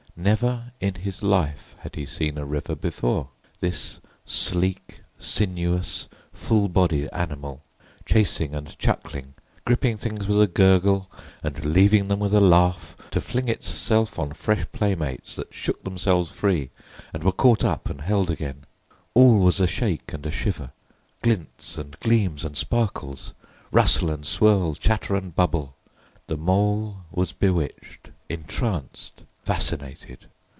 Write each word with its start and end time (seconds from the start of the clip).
Never 0.13 0.71
in 0.81 0.95
his 0.95 1.23
life 1.23 1.75
had 1.79 1.95
he 1.95 2.05
seen 2.05 2.37
a 2.37 2.43
river 2.45 2.75
before—this 2.75 3.99
sleek, 4.25 4.99
sinuous, 5.17 6.07
full 6.33 6.67
bodied 6.67 7.07
animal, 7.13 7.63
chasing 8.05 8.53
and 8.53 8.77
chuckling, 8.77 9.33
gripping 9.65 9.95
things 9.97 10.27
with 10.27 10.39
a 10.41 10.45
gurgle 10.47 11.09
and 11.41 11.63
leaving 11.65 12.07
them 12.09 12.19
with 12.19 12.33
a 12.35 12.41
laugh, 12.41 12.95
to 13.11 13.21
fling 13.21 13.47
itself 13.47 14.19
on 14.19 14.33
fresh 14.33 14.63
playmates 14.73 15.33
that 15.37 15.53
shook 15.53 15.81
themselves 15.83 16.29
free, 16.29 16.69
and 17.13 17.23
were 17.23 17.31
caught 17.31 17.63
and 17.63 18.01
held 18.01 18.29
again. 18.29 18.65
All 19.15 19.39
was 19.39 19.59
a 19.61 19.65
shake 19.65 20.11
and 20.13 20.23
a 20.25 20.29
shiver—glints 20.29 21.77
and 21.79 21.97
gleams 22.01 22.43
and 22.43 22.55
sparkles, 22.57 23.33
rustle 23.71 24.11
and 24.11 24.25
swirl, 24.27 24.75
chatter 24.75 25.15
and 25.15 25.33
bubble. 25.33 25.77
The 26.27 26.37
Mole 26.37 27.05
was 27.11 27.31
bewitched, 27.33 28.11
entranced, 28.29 29.23
fascinated. 29.43 30.27